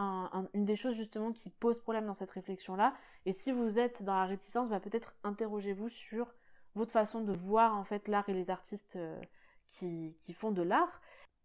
[0.55, 2.95] une des choses justement qui pose problème dans cette réflexion-là.
[3.27, 6.33] Et si vous êtes dans la réticence, bah, peut-être interrogez-vous sur
[6.75, 9.21] votre façon de voir en fait l'art et les artistes euh,
[9.69, 11.01] qui, qui, font de l'art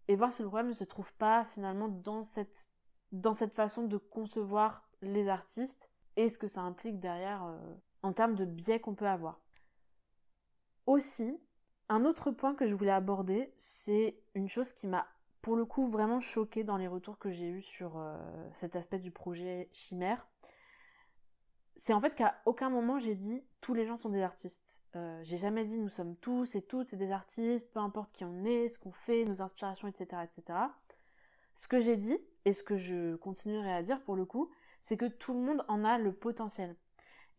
[0.08, 2.68] et voir si le problème ne se trouve pas finalement dans cette,
[3.12, 7.58] dans cette façon de concevoir les artistes et ce que ça implique derrière euh,
[8.04, 9.40] en termes de biais qu'on peut avoir.
[10.86, 11.40] Aussi,
[11.90, 15.08] un autre point que je voulais aborder, c'est une chose qui m'a
[15.42, 18.18] pour le coup vraiment choquée dans les retours que j'ai eus sur euh,
[18.54, 20.28] cet aspect du projet Chimère
[21.76, 24.82] c'est en fait qu'à aucun moment j'ai dit tous les gens sont des artistes.
[24.96, 28.44] Euh, j'ai jamais dit nous sommes tous et toutes des artistes, peu importe qui on
[28.44, 30.60] est, ce qu'on fait, nos inspirations, etc., etc.
[31.56, 34.50] Ce que j'ai dit et ce que je continuerai à dire pour le coup,
[34.82, 36.76] c'est que tout le monde en a le potentiel.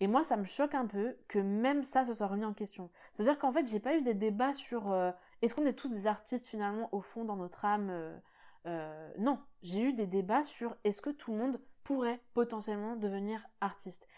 [0.00, 2.90] Et moi, ça me choque un peu que même ça se soit remis en question.
[3.12, 5.10] C'est-à-dire qu'en fait, j'ai pas eu des débats sur euh,
[5.42, 8.20] est-ce qu'on est tous des artistes finalement au fond dans notre âme.
[8.66, 13.46] Euh, non, j'ai eu des débats sur est-ce que tout le monde pourrait potentiellement devenir
[13.60, 14.08] artiste.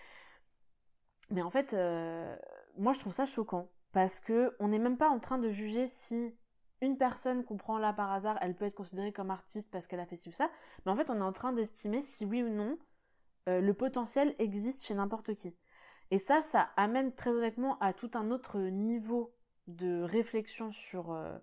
[1.31, 2.37] Mais en fait, euh,
[2.77, 5.87] moi je trouve ça choquant parce que on n'est même pas en train de juger
[5.87, 6.37] si
[6.81, 10.01] une personne qu'on prend là par hasard, elle peut être considérée comme artiste parce qu'elle
[10.01, 10.51] a fait ci ou ça,
[10.85, 12.77] mais en fait on est en train d'estimer si oui ou non
[13.49, 15.57] euh, le potentiel existe chez n'importe qui.
[16.11, 19.35] Et ça, ça amène très honnêtement à tout un autre niveau
[19.67, 21.37] de réflexion sur, euh,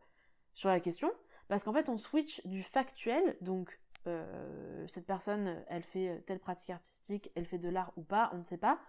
[0.53, 1.11] sur la question,
[1.47, 3.79] parce qu'en fait on switch du factuel, donc
[4.87, 8.43] cette personne, elle fait telle pratique artistique, elle fait de l'art ou pas, on ne
[8.43, 8.79] sait pas,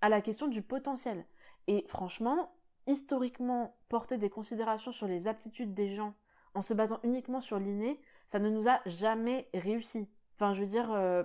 [0.00, 1.24] à la question du potentiel.
[1.66, 2.52] Et franchement,
[2.86, 6.14] historiquement, porter des considérations sur les aptitudes des gens
[6.54, 10.08] en se basant uniquement sur l'inné, ça ne nous a jamais réussi.
[10.34, 11.22] Enfin, je veux dire, euh,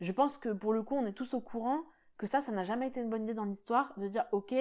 [0.00, 1.82] je pense que pour le coup, on est tous au courant
[2.16, 4.54] que ça, ça n'a jamais été une bonne idée dans l'histoire de dire, ok,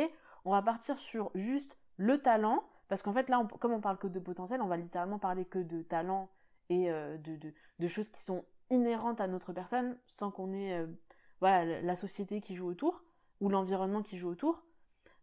[0.45, 4.07] on va partir sur juste le talent, parce qu'en fait, là, comme on parle que
[4.07, 6.29] de potentiel, on va littéralement parler que de talent
[6.71, 10.87] et euh, de, choses qui sont inhérentes à notre personne, sans qu'on ait euh,
[11.41, 13.03] voilà, la société qui joue autour,
[13.41, 14.63] ou l'environnement qui joue autour.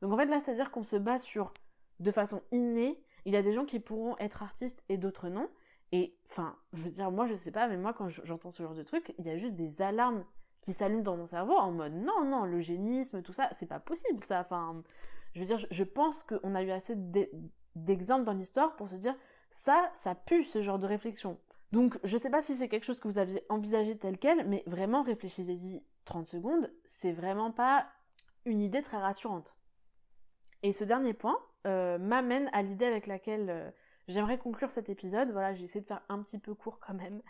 [0.02, 1.54] Donc en fait, là, c'est-à-dire qu'on se base sur,
[2.00, 5.48] de façon innée, il y a des gens qui pourront être artistes et d'autres non.
[5.90, 8.74] Et enfin, je veux dire, moi je sais pas, mais moi quand j'entends ce genre
[8.74, 10.24] de truc, il y a juste des alarmes
[10.61, 14.22] qui s'allument dans mon cerveau en mode non, non, l'eugénisme, tout ça, c'est pas possible
[14.22, 14.40] ça.
[14.40, 14.82] Enfin,
[15.34, 16.94] je veux dire, je pense qu'on a eu assez
[17.74, 19.16] d'exemples dans l'histoire pour se dire
[19.50, 21.38] ça, ça pue ce genre de réflexion.
[21.72, 24.62] Donc je sais pas si c'est quelque chose que vous aviez envisagé tel quel, mais
[24.66, 27.87] vraiment réfléchissez-y 30 secondes, c'est vraiment pas
[28.44, 29.56] une idée très rassurante.
[30.62, 33.70] Et ce dernier point euh, m'amène à l'idée avec laquelle euh,
[34.08, 35.30] J'aimerais conclure cet épisode.
[35.30, 37.22] Voilà, j'ai essayé de faire un petit peu court quand même,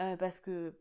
[0.00, 0.74] euh, parce que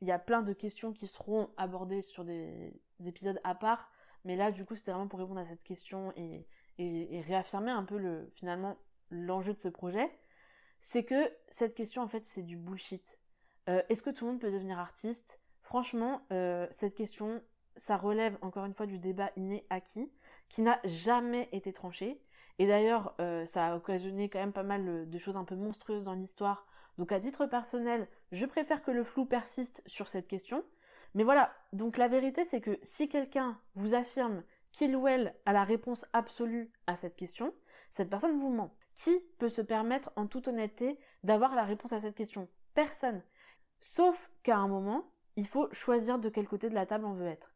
[0.00, 2.72] il y a plein de questions qui seront abordées sur des,
[3.04, 3.90] épisodes à part.
[4.24, 6.46] Mais là, du coup, c'était vraiment pour répondre à cette question et,
[6.78, 8.76] réaffirmer un peu le, finalement
[9.10, 10.10] l'enjeu de ce projet.
[10.80, 13.18] C'est que cette question, en fait, c'est du bullshit.
[13.68, 15.40] Euh, est-ce que tout le monde peut devenir artiste?
[15.62, 17.42] Franchement, euh, cette question,
[17.76, 20.12] ça relève encore une fois du débat inné acquis,
[20.48, 22.22] qui n'a jamais été tranché.
[22.58, 26.04] Et d'ailleurs, euh, ça a occasionné quand même pas mal de choses un peu monstrueuses
[26.04, 26.66] dans l'histoire.
[26.98, 30.64] Donc à titre personnel, je préfère que le flou persiste sur cette question.
[31.14, 34.42] Mais voilà, donc la vérité c'est que si quelqu'un vous affirme
[34.72, 37.54] qu'il ou elle a la réponse absolue à cette question,
[37.90, 38.74] cette personne vous ment.
[38.96, 42.48] Qui peut se permettre en toute honnêteté d'avoir la réponse à cette question?
[42.74, 43.22] Personne.
[43.78, 47.26] Sauf qu'à un moment, il faut choisir de quel côté de la table on veut
[47.26, 47.52] être.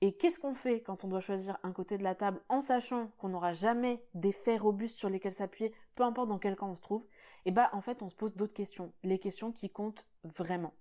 [0.00, 3.08] Et qu'est-ce qu'on fait quand on doit choisir un côté de la table en sachant
[3.18, 6.74] qu'on n'aura jamais des faits robustes sur lesquels s'appuyer, peu importe dans quel camp on
[6.74, 7.06] se trouve?
[7.44, 10.74] Eh bah en fait on se pose d'autres questions, les questions qui comptent vraiment.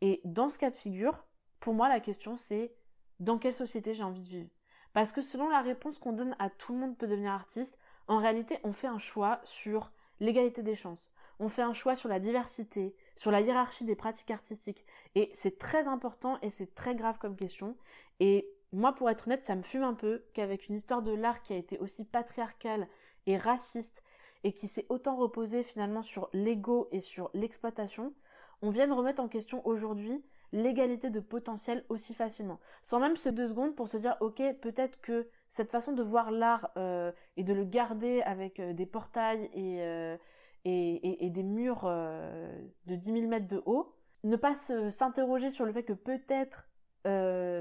[0.00, 1.24] Et dans ce cas de figure,
[1.60, 2.74] pour moi la question c'est
[3.20, 4.50] dans quelle société j'ai envie de vivre?
[4.92, 8.18] Parce que selon la réponse qu'on donne à tout le monde peut devenir artiste, en
[8.18, 11.10] réalité on fait un choix sur l'égalité des chances.
[11.38, 14.84] On fait un choix sur la diversité, sur la hiérarchie des pratiques artistiques.
[15.14, 17.76] Et c'est très important et c'est très grave comme question.
[18.20, 21.42] Et moi, pour être honnête, ça me fume un peu qu'avec une histoire de l'art
[21.42, 22.88] qui a été aussi patriarcale
[23.26, 24.02] et raciste
[24.44, 28.14] et qui s'est autant reposée finalement sur l'ego et sur l'exploitation,
[28.62, 32.58] on vienne remettre en question aujourd'hui l'égalité de potentiel aussi facilement.
[32.82, 36.30] Sans même se deux secondes pour se dire, ok, peut-être que cette façon de voir
[36.30, 40.16] l'art euh, et de le garder avec euh, des portails et, euh,
[40.64, 45.84] et, des murs de 10 000 mètres de haut, ne pas s'interroger sur le fait
[45.84, 46.68] que peut-être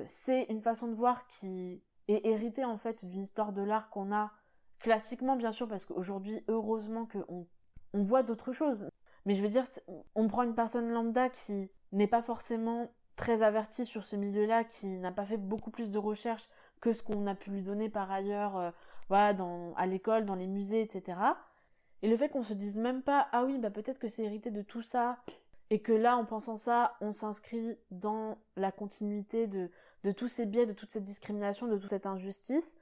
[0.05, 4.11] c'est une façon de voir qui est héritée en fait d'une histoire de l'art qu'on
[4.11, 4.31] a
[4.79, 7.47] classiquement bien sûr parce qu'aujourd'hui heureusement qu'on
[7.93, 8.89] on voit d'autres choses.
[9.25, 9.65] Mais je veux dire,
[10.15, 14.87] on prend une personne lambda qui n'est pas forcément très avertie sur ce milieu-là, qui
[14.97, 16.47] n'a pas fait beaucoup plus de recherches
[16.79, 18.71] que ce qu'on a pu lui donner par ailleurs, euh,
[19.09, 21.19] à l'école, dans les musées, etc.
[22.01, 24.51] Et le fait qu'on se dise même pas, ah oui, bah peut-être que c'est hérité
[24.51, 25.17] de tout ça,
[25.69, 29.69] et que là, en pensant ça, on s'inscrit dans la continuité de,
[30.03, 32.75] de tous ces biais, de toute cette discrimination, de toute cette injustice,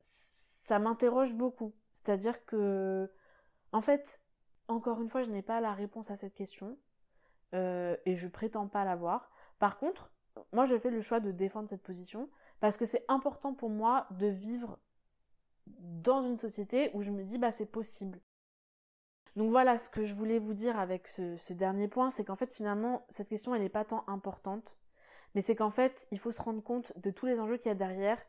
[0.00, 1.72] ça m'interroge beaucoup.
[1.92, 3.10] C'est-à-dire que,
[3.72, 4.20] en fait,
[4.68, 6.76] encore une fois, je n'ai pas la réponse à cette question,
[7.54, 9.30] euh, et je prétends pas l'avoir.
[9.58, 10.12] Par contre,
[10.52, 12.28] moi, je fais le choix de défendre cette position,
[12.60, 14.78] parce que c'est important pour moi de vivre
[15.66, 18.20] dans une société où je me dis, bah, c'est possible.
[19.36, 22.52] Donc voilà, ce que je voulais vous dire avec ce, dernier point, c'est qu'en fait
[22.52, 24.76] finalement, cette question, elle n'est pas tant importante,
[25.34, 27.72] mais c'est qu'en fait, il faut se rendre compte de tous les enjeux qu'il y
[27.72, 28.20] a derrière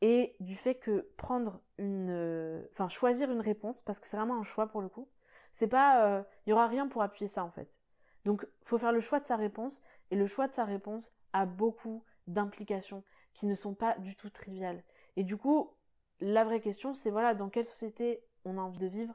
[0.00, 2.08] et du fait que prendre une...
[2.10, 5.08] Euh, enfin, choisir une réponse, parce que c'est vraiment un choix pour le coup,
[5.52, 6.06] c'est pas...
[6.06, 7.78] Euh, il y aura rien pour appuyer ça en fait.
[8.24, 11.46] Donc, faut faire le choix de sa réponse, et le choix de sa réponse a
[11.46, 13.02] beaucoup d'implications
[13.34, 14.82] qui ne sont pas du tout triviales.
[15.16, 15.70] Et du coup,
[16.20, 19.14] la vraie question, c'est voilà, dans quelle société on a envie de vivre,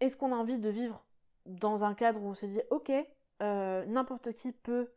[0.00, 1.04] est-ce qu'on a envie de vivre
[1.46, 2.92] dans un cadre où on se dit ok,
[3.42, 4.90] euh, n'importe qui peut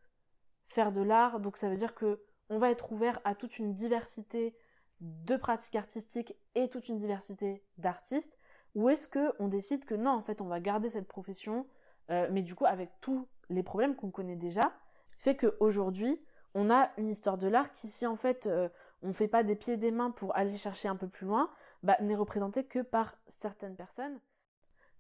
[0.68, 3.74] faire de l'art, donc ça veut dire que on va être ouvert à toute une
[3.74, 4.56] diversité
[5.02, 8.40] de pratiques artistiques et toute une diversité d'artistes,
[8.76, 11.68] ou est-ce que on décide que non, en fait, on va garder cette profession,
[12.12, 14.74] euh, mais du coup avec tous les problèmes qu'on connaît déjà,
[15.18, 16.20] fait qu'aujourd'hui,
[16.54, 18.70] on a une histoire de l'art qui, si en fait euh,
[19.02, 21.28] on ne fait pas des pieds et des mains pour aller chercher un peu plus
[21.28, 21.50] loin,
[21.84, 24.20] bah, n'est représentée que par certaines personnes.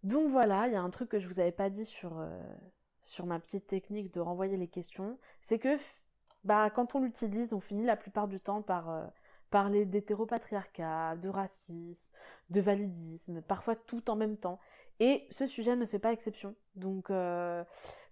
[0.03, 2.41] Donc voilà, il y a un truc que je vous avais pas dit sur, euh,
[3.23, 5.77] ma petite technique de renvoyer les questions, c'est que
[6.43, 9.05] bah, quand on l'utilise, on finit la plupart du temps par euh,
[9.49, 12.11] parler d'hétéropatriarcat, de racisme,
[12.49, 14.59] de validisme, parfois tout en même temps.
[14.99, 16.55] Et ce sujet ne fait pas exception.
[16.75, 17.63] Donc, euh,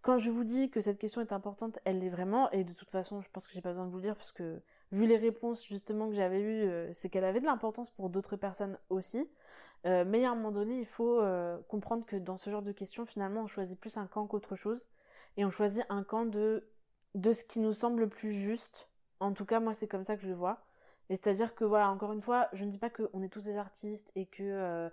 [0.01, 2.51] quand je vous dis que cette question est importante, elle l'est vraiment.
[2.51, 4.31] Et de toute façon, je pense que j'ai pas besoin de vous le dire, parce
[4.31, 8.09] que vu les réponses justement que j'avais eues, euh, c'est qu'elle avait de l'importance pour
[8.09, 9.29] d'autres personnes aussi.
[9.85, 11.21] Euh, mais à un moment donné, il faut
[11.67, 14.85] comprendre que dans ce genre de questions, finalement, on choisit plus un camp qu'autre chose.
[15.37, 16.67] Et on choisit un camp de,
[17.15, 18.89] de ce qui nous semble le plus juste.
[19.19, 20.65] En tout cas, moi, c'est comme ça que je le vois.
[21.09, 23.57] Et c'est-à-dire que, voilà, encore une fois, je ne dis pas qu'on est tous des
[23.57, 24.89] artistes et que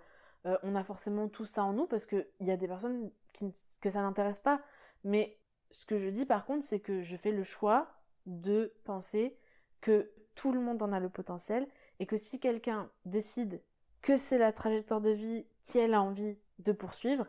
[0.63, 4.01] on a forcément tout ça en nous parce qu'il y a des personnes que ça
[4.01, 4.61] n'intéresse pas.
[5.03, 5.37] Mais
[5.71, 7.87] ce que je dis par contre, c'est que je fais le choix
[8.25, 9.37] de penser
[9.81, 11.67] que tout le monde en a le potentiel
[11.99, 13.61] et que si quelqu'un décide
[14.01, 17.27] que c'est la trajectoire de vie qu'elle a envie de poursuivre,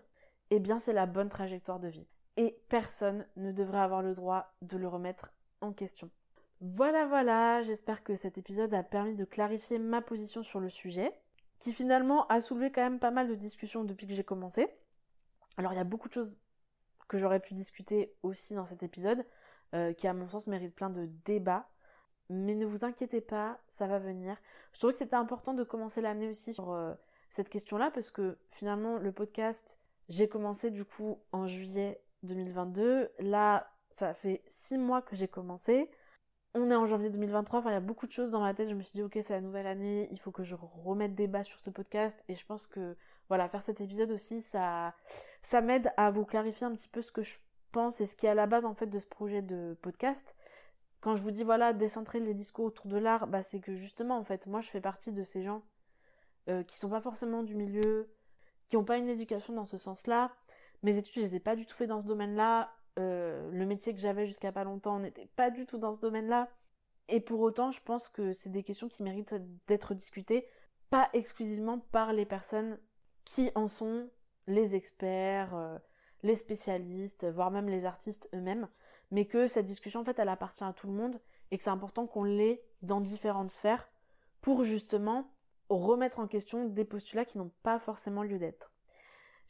[0.51, 2.07] eh bien c'est la bonne trajectoire de vie.
[2.37, 6.11] Et personne ne devrait avoir le droit de le remettre en question.
[6.61, 11.12] Voilà, voilà, j'espère que cet épisode a permis de clarifier ma position sur le sujet
[11.62, 14.68] qui finalement a soulevé quand même pas mal de discussions depuis que j'ai commencé.
[15.57, 16.40] Alors il y a beaucoup de choses
[17.07, 19.25] que j'aurais pu discuter aussi dans cet épisode,
[19.75, 21.68] euh, qui à mon sens mérite plein de débats.
[22.31, 24.37] Mais ne vous inquiétez pas, ça va venir.
[24.72, 26.94] Je trouvais que c'était important de commencer l'année aussi sur euh,
[27.31, 33.12] cette question-là, parce que finalement le podcast, j'ai commencé du coup en juillet 2022.
[33.20, 35.88] Là, ça fait six mois que j'ai commencé
[36.54, 38.68] on est en janvier 2023, enfin il y a beaucoup de choses dans ma tête,
[38.68, 41.26] je me suis dit ok c'est la nouvelle année, il faut que je remette des
[41.26, 42.96] bases sur ce podcast et je pense que
[43.28, 44.94] voilà, faire cet épisode aussi, ça,
[45.42, 47.36] ça m'aide à vous clarifier un petit peu ce que je
[47.72, 50.36] pense et ce qui est à la base en fait de ce projet de podcast.
[51.00, 54.18] Quand je vous dis voilà, décentrer les discours autour de l'art, bah c'est que justement
[54.18, 55.62] en fait moi je fais partie de ces gens
[56.50, 58.10] euh, qui sont pas forcément du milieu,
[58.68, 60.32] qui n'ont pas une éducation dans ce sens-là.
[60.82, 63.94] Mes études je les ai pas du tout fait dans ce domaine-là, euh, le métier
[63.94, 66.48] que j'avais jusqu'à pas longtemps n'était pas du tout dans ce domaine-là.
[67.09, 69.35] Et pour autant, je pense que c'est des questions qui méritent
[69.66, 70.46] d'être discutées,
[70.90, 72.78] pas exclusivement par les personnes
[73.24, 74.09] qui en sont
[74.46, 75.78] les experts, euh,
[76.22, 78.68] les spécialistes, voire même les artistes eux-mêmes,
[79.11, 81.70] mais que cette discussion, en fait, elle appartient à tout le monde et que c'est
[81.70, 83.88] important qu'on l'ait dans différentes sphères
[84.40, 85.31] pour justement
[85.68, 88.72] remettre en question des postulats qui n'ont pas forcément lieu d'être.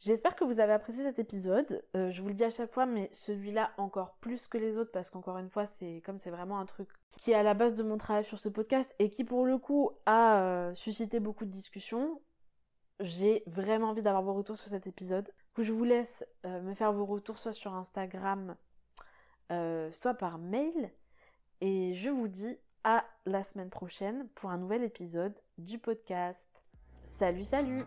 [0.05, 1.81] J'espère que vous avez apprécié cet épisode.
[1.95, 4.91] Euh, je vous le dis à chaque fois, mais celui-là encore plus que les autres
[4.91, 7.73] parce qu'encore une fois, c'est comme c'est vraiment un truc qui est à la base
[7.73, 11.45] de mon travail sur ce podcast et qui pour le coup a euh, suscité beaucoup
[11.45, 12.19] de discussions.
[12.99, 15.29] J'ai vraiment envie d'avoir vos retours sur cet épisode.
[15.57, 18.57] je vous laisse euh, me faire vos retours soit sur Instagram,
[19.91, 20.91] soit par mail.
[21.61, 26.65] Et je vous dis à la semaine prochaine pour un nouvel épisode du podcast.
[27.03, 27.85] Salut, salut